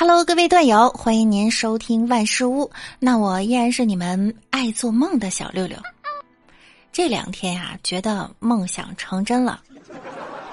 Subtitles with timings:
[0.00, 2.70] Hello，各位段友，欢迎您收听万事屋。
[2.98, 5.76] 那我依然是你们爱做梦的小六六。
[6.90, 9.60] 这两天呀，觉得梦想成真了。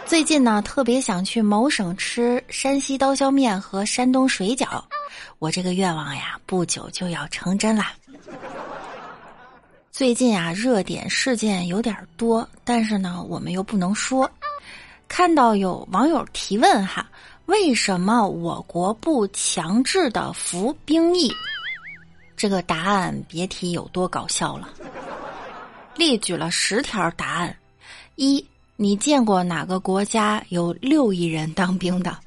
[0.05, 4.83] 最近呢，特别想去某省吃山西刀削面和山东水饺。
[5.39, 7.93] 我这个愿望呀，不久就要成真啦。
[9.93, 14.29] 最近啊，热点事件有点多，但是呢，我们又不能说。
[15.07, 17.07] 看到有网友提问哈。
[17.47, 21.31] 为什么我国不强制的服兵役？
[22.35, 24.69] 这个答案别提有多搞笑了。
[25.95, 27.57] 列举了十条答案：
[28.15, 28.45] 一，
[28.75, 32.17] 你见过哪个国家有六亿人当兵的？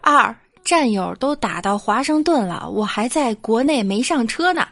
[0.00, 4.66] 二，战友都打到华盛顿了，我还在国内没上车呢。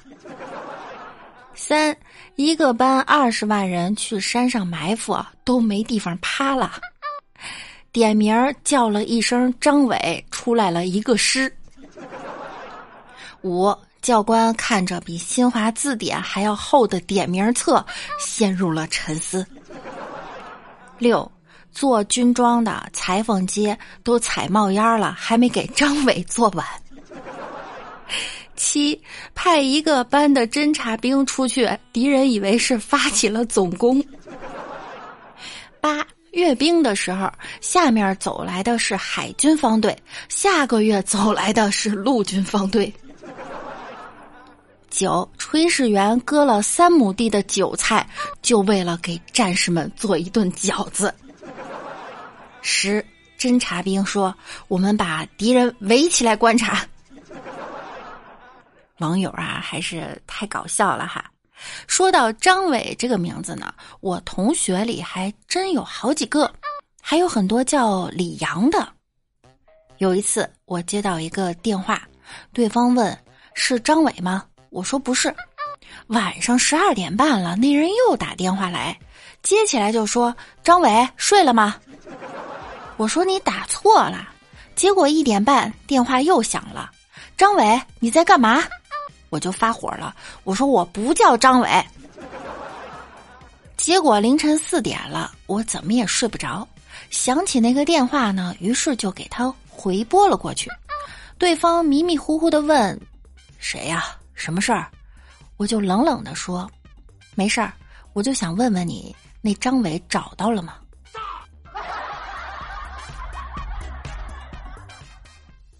[1.54, 1.96] 三，
[2.34, 6.72] 一个班二十万人去山上埋伏，都没地方趴了。
[7.92, 11.52] 点名叫了一声张伟，出来了一个师。
[13.42, 17.84] 五教官看着比新华字典还要厚的点名册，
[18.18, 19.44] 陷入了沉思。
[20.98, 21.30] 六
[21.70, 26.66] 做军装的裁缝街都踩冒烟了，还没给张伟做完。
[28.54, 29.00] 七
[29.34, 34.04] 派一个班的侦察兵出去，敌人以为是发起了总攻。
[35.80, 36.04] 八。
[36.38, 37.28] 阅兵的时候，
[37.60, 39.96] 下面走来的是海军方队，
[40.28, 42.94] 下个月走来的是陆军方队。
[44.88, 48.08] 九，炊事员割了三亩地的韭菜，
[48.40, 51.12] 就为了给战士们做一顿饺子。
[52.62, 53.04] 十，
[53.36, 54.32] 侦察兵说
[54.68, 56.86] ：“我们把敌人围起来观察。”
[58.98, 61.24] 网友啊，还是太搞笑了哈。
[61.86, 66.52] 说到张伟这个名字呢，我同学里还真有好几个，
[67.00, 68.88] 还有很多叫李阳的。
[69.98, 72.02] 有一次我接到一个电话，
[72.52, 73.18] 对方问
[73.54, 74.44] 是张伟吗？
[74.70, 75.34] 我说不是。
[76.08, 78.98] 晚上十二点半了，那人又打电话来，
[79.42, 81.76] 接起来就说张伟睡了吗？
[82.96, 84.28] 我说你打错了。
[84.74, 86.90] 结果一点半电话又响了，
[87.36, 88.62] 张伟你在干嘛？
[89.30, 91.86] 我就发火了，我说我不叫张伟。
[93.76, 96.66] 结果凌晨四点了，我怎么也睡不着，
[97.10, 100.70] 想起那个电话呢，于是就给他回拨了过去。
[101.38, 103.00] 对方迷迷糊糊的问
[103.58, 104.04] ：“谁呀？
[104.34, 104.90] 什么事儿？”
[105.56, 106.68] 我就冷冷的说
[107.34, 107.72] ：“没事儿，
[108.12, 110.74] 我就想问问你，那张伟找到了吗？”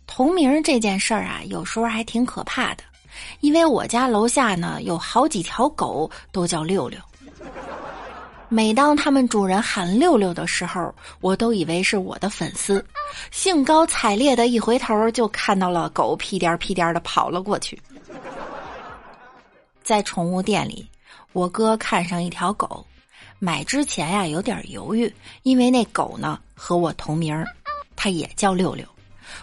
[0.07, 2.85] 同名这件事儿啊，有时候还挺可怕的。
[3.41, 6.99] 因为我家楼下呢有好几条狗都叫六六，
[8.49, 12.85] 每当他们主人喊六六的时候，我都以为是我的粉丝，
[13.31, 17.81] 兴高采烈的一回头就看到了狗屁颠屁颠的跑了过去。
[19.83, 20.87] 在宠物店里，
[21.33, 22.85] 我哥看上一条狗，
[23.39, 25.13] 买之前呀有点犹豫，
[25.43, 27.45] 因为那狗呢和我同名，
[27.97, 28.87] 它也叫六六。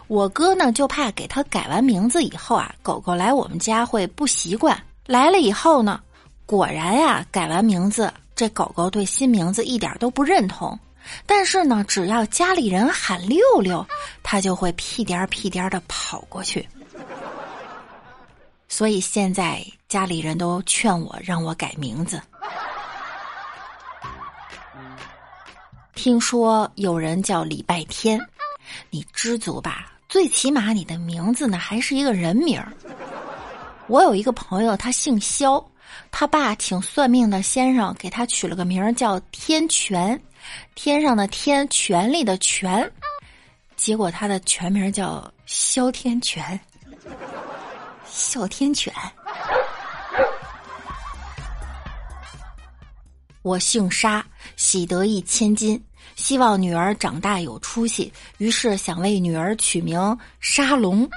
[0.07, 4.81] 我哥呢，就怕给他改完名字以后啊，狗狗来我们家会不习惯。
[5.05, 6.01] 来了以后呢，
[6.45, 10.77] 果然呀，改完名字，这狗狗对新名字一点都不认同。
[11.27, 13.85] 但是呢，只要家里人喊六六，
[14.23, 16.67] 它就会屁颠屁颠的跑过去。
[18.67, 22.19] 所以现在家里人都劝我让我改名字。
[25.93, 28.19] 听说有人叫礼拜天。
[28.89, 32.71] 你知足吧，最起码你的名字呢还是一个人名儿。
[33.87, 35.63] 我有一个朋友，他姓肖，
[36.11, 40.19] 他爸请算命的先生给他取了个名儿叫天权，
[40.73, 42.91] 天上的天，权力的权，
[43.75, 46.59] 结果他的全名叫肖天权，
[48.05, 48.91] 哮天犬。
[53.43, 55.79] 我姓沙，喜得一千金。
[56.15, 61.09] 希望女儿长大有出息，于是想为女儿取名沙龙。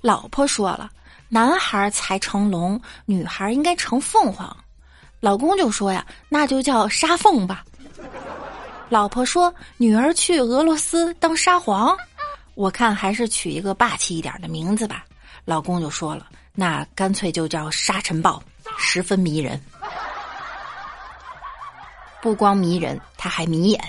[0.00, 0.90] 老婆说了，
[1.28, 4.54] 男孩才成龙，女孩应该成凤凰。
[5.20, 7.64] 老公就说呀，那就叫沙凤吧。
[8.90, 11.96] 老婆说，女儿去俄罗斯当沙皇，
[12.54, 15.04] 我看还是取一个霸气一点的名字吧。
[15.46, 18.42] 老公就说了，那干脆就叫沙尘暴，
[18.76, 19.58] 十分迷人。
[22.20, 23.82] 不光迷人，他还迷眼。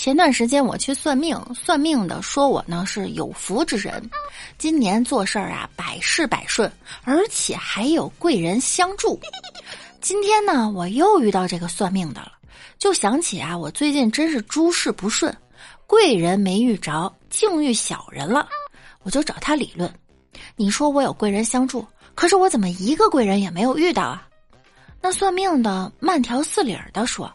[0.00, 4.02] 前段时间我去算命，算命的说我呢是有福之人，
[4.56, 6.72] 今年做事儿啊百事百顺，
[7.04, 9.20] 而且还有贵人相助。
[10.00, 12.32] 今天呢我又遇到这个算命的了，
[12.78, 15.36] 就想起啊我最近真是诸事不顺，
[15.86, 18.48] 贵人没遇着，竟遇小人了。
[19.02, 19.94] 我就找他理论。
[20.56, 24.26] 你说我有贵人相助，可是我怎么一个贵人也没有遇到啊？
[25.02, 27.30] 那算命的慢条斯理的说：“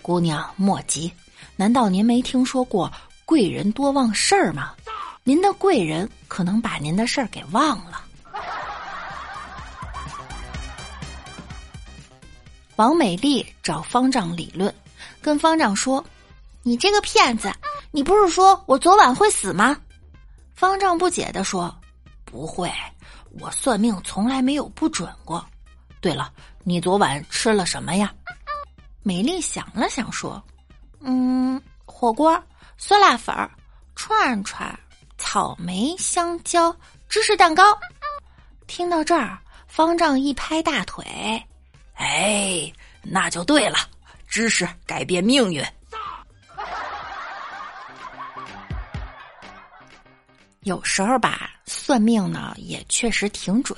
[0.00, 1.12] 姑娘莫急，
[1.56, 2.92] 难道您没听说过
[3.24, 4.72] 贵人多忘事儿吗？
[5.24, 8.04] 您的贵人可能把您的事儿给忘了。”
[12.76, 14.72] 王美丽找方丈理论，
[15.20, 16.04] 跟方丈说
[16.62, 17.52] ：“你这个骗子，
[17.90, 19.76] 你不是说我昨晚会死吗？”
[20.54, 21.76] 方丈不解的说
[22.24, 22.72] ：“不会，
[23.40, 25.44] 我算命从来没有不准过。
[26.00, 26.32] 对了，
[26.62, 28.14] 你昨晚吃了什么呀？”
[29.02, 30.40] 美丽想了想说
[31.00, 32.42] ：“嗯，火锅、
[32.76, 33.34] 酸辣粉、
[33.94, 34.78] 串串、
[35.16, 36.74] 草莓、香蕉、
[37.08, 37.62] 芝士蛋糕。”
[38.66, 41.04] 听到这儿，方丈一拍大腿。
[41.94, 42.70] 哎，
[43.02, 43.78] 那就对了，
[44.28, 45.64] 知识改变命运。
[50.60, 53.76] 有时候吧，算命呢也确实挺准。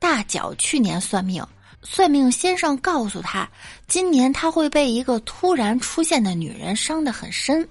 [0.00, 1.46] 大脚去年算命，
[1.82, 3.48] 算命先生告诉他，
[3.86, 7.68] 今年他会被一个突然出现的女人伤得很深。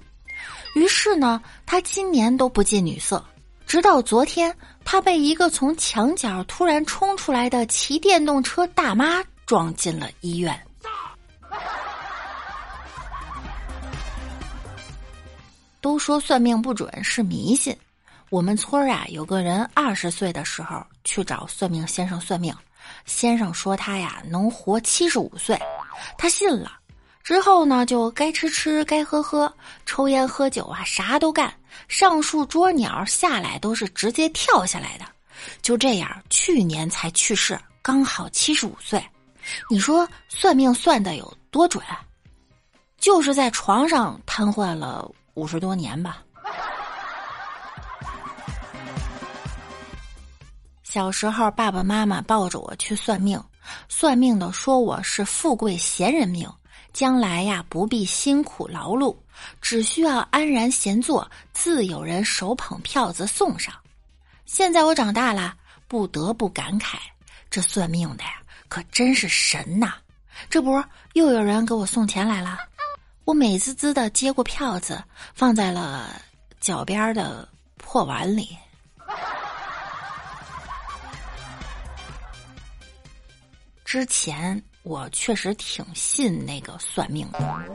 [0.75, 3.23] 于是呢，他今年都不近女色，
[3.65, 4.55] 直到昨天，
[4.85, 9.23] 他被一个从墙角突然冲出来的骑电动车大妈。
[9.47, 10.57] 撞进了医院。
[15.81, 17.75] 都说算命不准是迷信。
[18.29, 22.55] 我们村啊，有个人二十岁的时候去找算命先生算命，
[23.05, 25.59] 先生说他呀能活七十五岁，
[26.17, 26.73] 他信了。
[27.23, 29.53] 之后呢，就该吃吃，该喝喝，
[29.85, 31.53] 抽烟喝酒啊，啥都干。
[31.87, 35.05] 上树捉鸟下来都是直接跳下来的。
[35.61, 39.03] 就这样，去年才去世，刚好七十五岁。
[39.69, 41.83] 你说算命算的有多准？
[42.97, 46.23] 就是在床上瘫痪了五十多年吧。
[50.93, 53.41] 小时候，爸爸妈妈抱着我去算命，
[53.87, 56.51] 算命的说我是富贵闲人命，
[56.91, 59.15] 将来呀不必辛苦劳碌，
[59.61, 63.73] 只需要安然闲坐，自有人手捧票子送上。
[64.45, 65.55] 现在我长大了，
[65.87, 66.97] 不得不感慨，
[67.49, 68.41] 这算命的呀。
[68.67, 69.93] 可真是神呐！
[70.49, 70.83] 这不
[71.13, 72.57] 又有人给我送钱来了，
[73.23, 75.01] 我美滋滋的接过票子，
[75.33, 76.21] 放在了
[76.59, 77.47] 脚边的
[77.77, 78.49] 破碗里。
[83.91, 87.65] 之前我确实挺信那个算命的，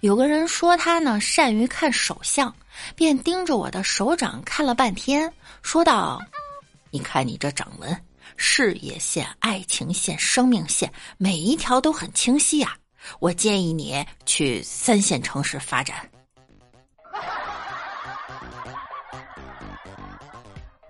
[0.00, 2.54] 有个人说他呢善于看手相，
[2.94, 5.32] 便盯着我的手掌看了半天，
[5.62, 6.20] 说道
[6.92, 7.98] ：“你看你这掌纹。”
[8.36, 12.76] 事业线、爱情线、生命线，每一条都很清晰呀。
[13.18, 16.06] 我建议你去三线城市发展。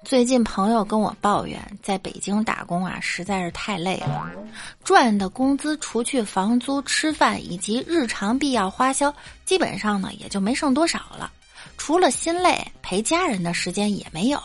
[0.04, 4.30] 最近朋友跟我抱怨，在北京打工啊，实在是太累了，
[4.84, 9.14] 赚的工资除去房租、吃饭以及日常必要花销，
[9.44, 11.32] 基本上呢也就没剩多少了。
[11.78, 14.42] 除了心累，陪家人的时间也没有。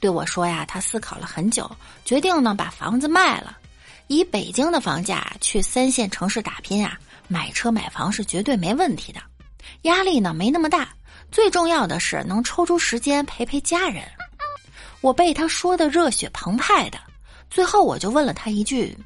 [0.00, 1.70] 对我说呀，他思考了很久，
[2.04, 3.58] 决定呢把房子卖了，
[4.06, 6.98] 以北京的房价去三线城市打拼啊，
[7.28, 9.20] 买车买房是绝对没问题的，
[9.82, 10.88] 压力呢没那么大，
[11.30, 14.02] 最重要的是能抽出时间陪陪家人。
[15.00, 17.00] 我被他说的热血澎湃的，
[17.48, 18.96] 最后我就问了他一句：“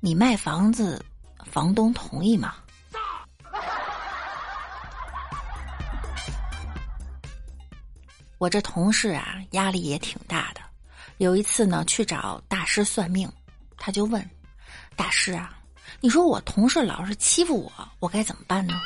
[0.00, 1.02] 你卖房子，
[1.50, 2.56] 房东同意吗？”
[8.36, 10.60] 我这同事啊，压力也挺大的。
[11.16, 13.28] 有一次呢，去找大师算命，
[13.76, 14.24] 他就问
[14.94, 15.58] 大师啊
[16.00, 18.78] ：“你说我同事老是欺负我，我该怎么办呢？”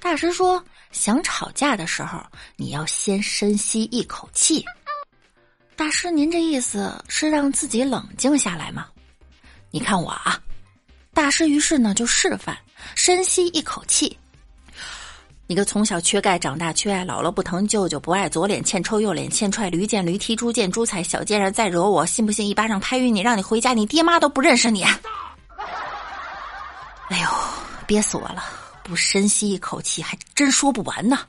[0.00, 2.20] 大师说：“想吵架的时候，
[2.56, 4.62] 你要先深吸一口气。”
[5.80, 8.88] 大师，您这意思是让自己冷静下来吗？
[9.70, 10.38] 你看我啊，
[11.14, 12.54] 大师于是呢就示范
[12.94, 14.14] 深吸一口气。
[15.46, 24.84] 你个从小缺钙长大缺爱，姥姥不疼舅舅不爱，左脸欠抽右脸欠踹，驴见驴踢猪见猪踩，小贱人再惹我，信不信一巴掌拍晕你，让你回家你爹妈都不认识你？
[27.08, 27.28] 哎呦，
[27.86, 28.44] 憋死我了！
[28.84, 31.20] 不深吸一口气，还真说不完呢。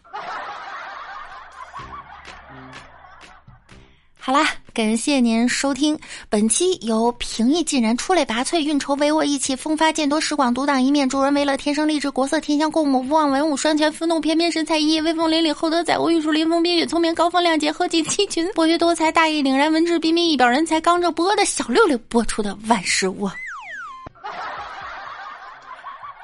[4.24, 6.00] 好啦，感谢您收听
[6.30, 23.28] 本期由平易近人、出类拔萃、运筹帷幄、意气风发、见多识广、独当一面、助人为乐、天生丽质、国色天香、共舞不忘、文武双全、风度翩翩、神采奕奕、威风凛凛、厚德载物、玉树临风、冰雪聪明、高风亮节、和气七群、博学多才、大义凛然、文质彬彬、一表人才、刚正不阿的小六六播出的万事屋。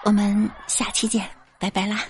[0.04, 1.28] 我们下期见，
[1.58, 2.04] 拜拜啦。